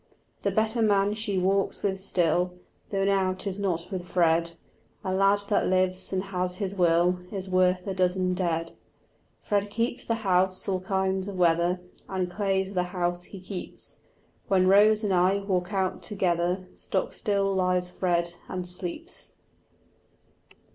[0.41, 2.53] The better man she walks with still,
[2.89, 4.53] Though now 'tis not with Fred:
[5.03, 8.71] A lad that lives and has his will Is worth a dozen dead.
[9.43, 14.01] Fred keeps the house all kinds of weather, And clay's the house he keeps;
[14.47, 19.33] When Rose and I walk out together Stock still lies Fred and sleeps.